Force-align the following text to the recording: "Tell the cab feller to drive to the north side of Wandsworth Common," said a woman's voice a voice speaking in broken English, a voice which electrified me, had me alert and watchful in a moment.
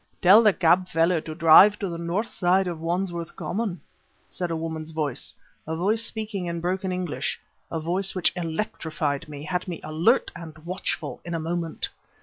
"Tell 0.19 0.41
the 0.41 0.51
cab 0.51 0.87
feller 0.87 1.21
to 1.21 1.35
drive 1.35 1.77
to 1.77 1.87
the 1.87 1.99
north 1.99 2.27
side 2.29 2.65
of 2.67 2.79
Wandsworth 2.81 3.35
Common," 3.35 3.79
said 4.31 4.49
a 4.49 4.55
woman's 4.55 4.89
voice 4.89 5.35
a 5.67 5.75
voice 5.75 6.03
speaking 6.03 6.47
in 6.47 6.59
broken 6.59 6.91
English, 6.91 7.39
a 7.71 7.79
voice 7.79 8.15
which 8.15 8.33
electrified 8.35 9.29
me, 9.29 9.43
had 9.43 9.67
me 9.67 9.79
alert 9.83 10.31
and 10.35 10.57
watchful 10.65 11.21
in 11.23 11.35
a 11.35 11.39
moment. 11.39 11.87